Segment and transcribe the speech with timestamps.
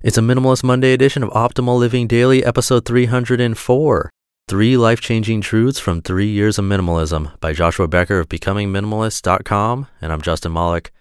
[0.00, 4.10] It's a Minimalist Monday edition of Optimal Living Daily, episode 304
[4.46, 9.88] Three Life Changing Truths from Three Years of Minimalism by Joshua Becker of BecomingMinimalist.com.
[10.00, 10.92] And I'm Justin Malik.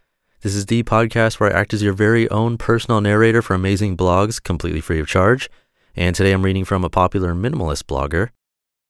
[0.42, 3.96] This is the podcast where I act as your very own personal narrator for amazing
[3.98, 5.48] blogs completely free of charge.
[5.96, 8.30] And today I'm reading from a popular minimalist blogger.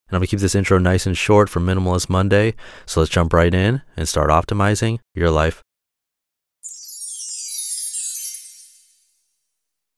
[0.08, 2.54] And I'm going to keep this intro nice and short for Minimalist Monday.
[2.86, 5.62] So let's jump right in and start optimizing your life.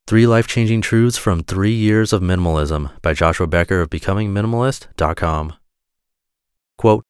[0.09, 5.53] Three Life Changing Truths from Three Years of Minimalism by Joshua Becker of BecomingMinimalist.com.
[6.79, 7.05] Quote,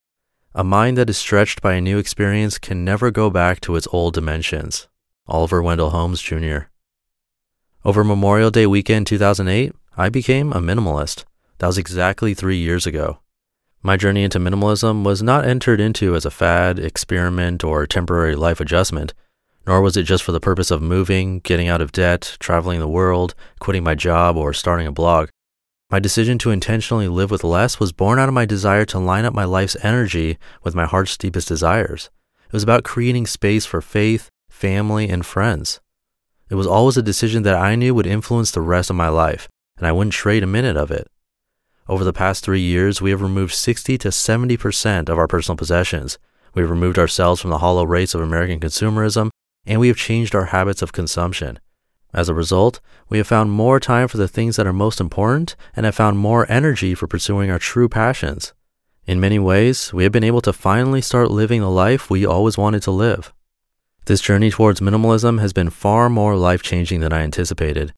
[0.54, 3.88] a mind that is stretched by a new experience can never go back to its
[3.94, 4.90] old dimensions.
[5.28, 6.64] Oliver Wendell Holmes, Jr.
[7.86, 11.24] Over Memorial Day weekend 2008, I became a minimalist.
[11.60, 13.20] That was exactly three years ago.
[13.82, 18.60] My journey into minimalism was not entered into as a fad, experiment, or temporary life
[18.60, 19.14] adjustment
[19.70, 22.88] nor was it just for the purpose of moving, getting out of debt, traveling the
[22.88, 25.30] world, quitting my job, or starting a blog.
[25.92, 29.26] My decision to intentionally live with less was born out of my desire to line
[29.26, 32.10] up my life's energy with my heart's deepest desires.
[32.48, 35.80] It was about creating space for faith, family, and friends.
[36.50, 39.48] It was always a decision that I knew would influence the rest of my life,
[39.78, 41.12] and I wouldn't trade a minute of it.
[41.88, 46.18] Over the past three years, we have removed 60 to 70% of our personal possessions.
[46.56, 49.30] We have removed ourselves from the hollow race of American consumerism
[49.66, 51.60] and we have changed our habits of consumption.
[52.14, 55.56] As a result, we have found more time for the things that are most important
[55.76, 58.54] and have found more energy for pursuing our true passions.
[59.06, 62.58] In many ways, we have been able to finally start living the life we always
[62.58, 63.34] wanted to live.
[64.06, 67.94] This journey towards minimalism has been far more life changing than I anticipated.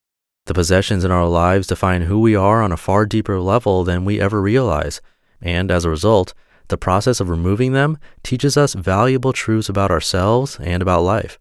[0.46, 4.04] The possessions in our lives define who we are on a far deeper level than
[4.04, 5.00] we ever realize,
[5.42, 6.34] and as a result,
[6.68, 11.40] the process of removing them teaches us valuable truths about ourselves and about life.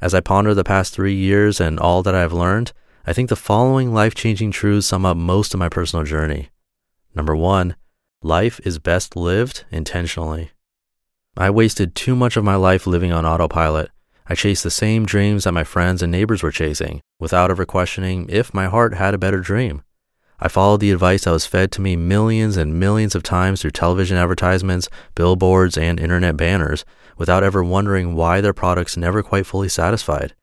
[0.00, 2.72] As I ponder the past three years and all that I have learned,
[3.06, 6.50] I think the following life changing truths sum up most of my personal journey.
[7.14, 7.76] Number one,
[8.22, 10.50] life is best lived intentionally.
[11.36, 13.90] I wasted too much of my life living on autopilot.
[14.26, 18.26] I chased the same dreams that my friends and neighbors were chasing without ever questioning
[18.28, 19.82] if my heart had a better dream.
[20.40, 23.70] I followed the advice that was fed to me millions and millions of times through
[23.70, 26.84] television advertisements, billboards, and internet banners
[27.16, 30.34] without ever wondering why their products never quite fully satisfied.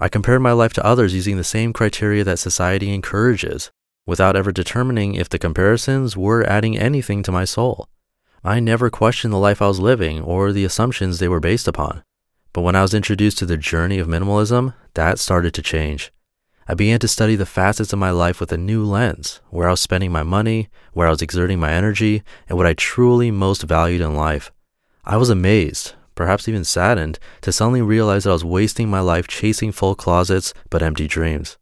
[0.00, 3.70] I compared my life to others using the same criteria that society encourages,
[4.06, 7.88] without ever determining if the comparisons were adding anything to my soul.
[8.44, 12.02] I never questioned the life I was living or the assumptions they were based upon.
[12.52, 16.12] But when I was introduced to the journey of minimalism, that started to change.
[16.70, 19.70] I began to study the facets of my life with a new lens, where I
[19.70, 23.62] was spending my money, where I was exerting my energy, and what I truly most
[23.62, 24.52] valued in life.
[25.02, 29.26] I was amazed, perhaps even saddened, to suddenly realize that I was wasting my life
[29.26, 31.56] chasing full closets but empty dreams.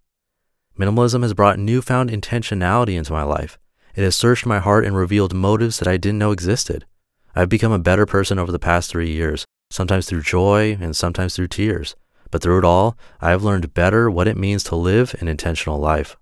[0.77, 3.61] Minimalism has brought newfound intentionality into my life.
[3.95, 6.85] It has searched my heart and revealed motives that I didn't know existed.
[7.33, 11.37] I've become a better person over the past three years, sometimes through joy and sometimes
[11.37, 11.95] through tears.
[12.31, 15.79] But through it all, I have learned better what it means to live an intentional
[15.79, 16.17] life.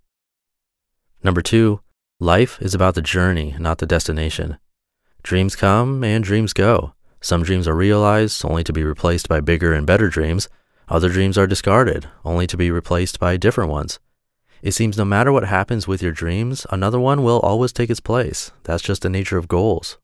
[1.22, 1.80] Number two,
[2.20, 4.58] life is about the journey, not the destination.
[5.22, 6.92] Dreams come and dreams go.
[7.20, 10.48] Some dreams are realized only to be replaced by bigger and better dreams.
[10.88, 13.98] Other dreams are discarded only to be replaced by different ones.
[14.60, 18.00] It seems no matter what happens with your dreams, another one will always take its
[18.00, 18.52] place.
[18.64, 19.96] That's just the nature of goals.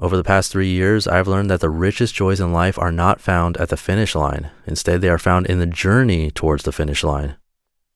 [0.00, 3.20] Over the past three years, I've learned that the richest joys in life are not
[3.20, 4.50] found at the finish line.
[4.66, 7.36] Instead, they are found in the journey towards the finish line.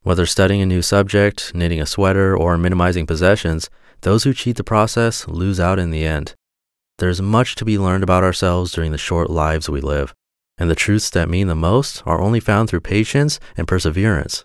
[0.02, 3.68] Whether studying a new subject, knitting a sweater, or minimizing possessions,
[4.02, 6.34] those who cheat the process lose out in the end.
[6.98, 10.14] There's much to be learned about ourselves during the short lives we live,
[10.56, 14.44] and the truths that mean the most are only found through patience and perseverance.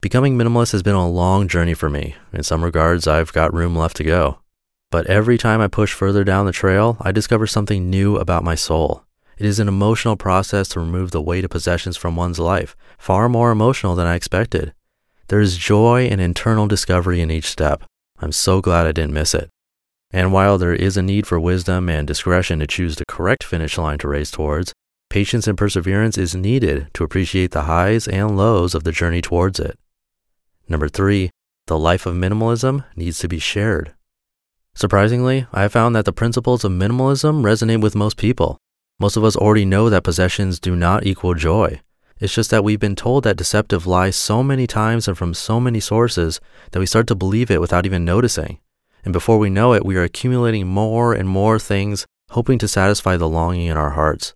[0.00, 2.14] Becoming minimalist has been a long journey for me.
[2.32, 4.38] In some regards, I've got room left to go.
[4.94, 8.54] But every time I push further down the trail, I discover something new about my
[8.54, 9.02] soul.
[9.36, 13.28] It is an emotional process to remove the weight of possessions from one's life, far
[13.28, 14.72] more emotional than I expected.
[15.26, 17.82] There is joy and internal discovery in each step.
[18.20, 19.50] I'm so glad I didn't miss it.
[20.12, 23.76] And while there is a need for wisdom and discretion to choose the correct finish
[23.76, 24.72] line to race towards,
[25.10, 29.58] patience and perseverance is needed to appreciate the highs and lows of the journey towards
[29.58, 29.76] it.
[30.68, 31.30] Number three,
[31.66, 33.92] the life of minimalism needs to be shared.
[34.74, 38.58] Surprisingly, I have found that the principles of minimalism resonate with most people.
[38.98, 41.80] Most of us already know that possessions do not equal joy.
[42.18, 45.60] It's just that we've been told that deceptive lie so many times and from so
[45.60, 46.40] many sources
[46.70, 48.58] that we start to believe it without even noticing.
[49.04, 53.16] And before we know it, we are accumulating more and more things, hoping to satisfy
[53.16, 54.34] the longing in our hearts.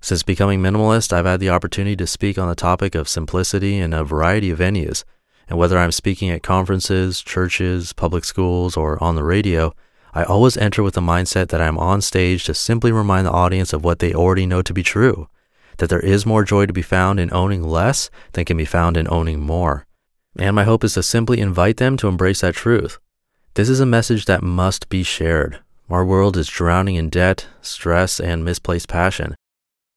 [0.00, 3.92] Since becoming minimalist, I've had the opportunity to speak on the topic of simplicity in
[3.92, 5.04] a variety of venues.
[5.52, 9.74] And whether I'm speaking at conferences, churches, public schools, or on the radio,
[10.14, 13.74] I always enter with the mindset that I'm on stage to simply remind the audience
[13.74, 15.28] of what they already know to be true
[15.76, 18.96] that there is more joy to be found in owning less than can be found
[18.96, 19.86] in owning more.
[20.38, 22.98] And my hope is to simply invite them to embrace that truth.
[23.52, 25.60] This is a message that must be shared.
[25.90, 29.34] Our world is drowning in debt, stress, and misplaced passion.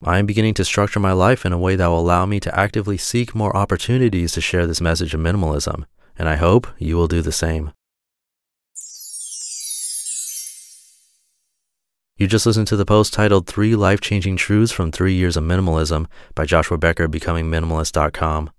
[0.03, 2.59] I am beginning to structure my life in a way that will allow me to
[2.59, 5.85] actively seek more opportunities to share this message of minimalism,
[6.17, 7.71] and I hope you will do the same.
[12.17, 15.43] You just listened to the post titled Three Life Changing Truths from Three Years of
[15.43, 18.51] Minimalism by Joshua Becker, becomingminimalist.com.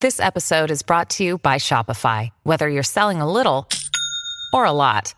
[0.00, 2.30] This episode is brought to you by Shopify.
[2.42, 3.68] Whether you're selling a little
[4.52, 5.14] or a lot,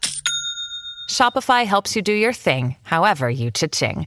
[1.09, 4.07] Shopify helps you do your thing, however you cha-ching.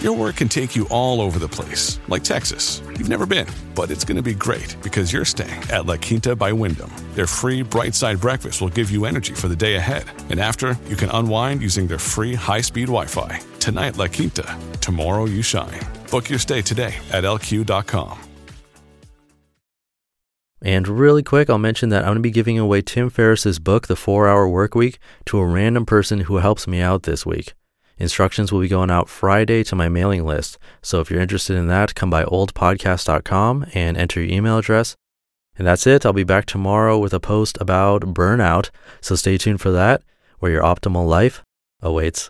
[0.00, 2.80] Your work can take you all over the place, like Texas.
[2.86, 6.34] You've never been, but it's going to be great because you're staying at La Quinta
[6.34, 6.90] by Wyndham.
[7.12, 10.04] Their free bright side breakfast will give you energy for the day ahead.
[10.30, 13.42] And after, you can unwind using their free high speed Wi Fi.
[13.58, 14.58] Tonight, La Quinta.
[14.80, 15.86] Tomorrow, you shine.
[16.10, 18.18] Book your stay today at lq.com.
[20.62, 23.86] And really quick, I'll mention that I'm going to be giving away Tim Ferriss's book,
[23.86, 27.52] The 4 Hour Work Week, to a random person who helps me out this week.
[28.00, 30.58] Instructions will be going out Friday to my mailing list.
[30.80, 34.96] So if you're interested in that, come by oldpodcast.com and enter your email address.
[35.58, 36.06] And that's it.
[36.06, 38.70] I'll be back tomorrow with a post about burnout.
[39.02, 40.02] So stay tuned for that,
[40.38, 41.44] where your optimal life
[41.82, 42.18] awaits.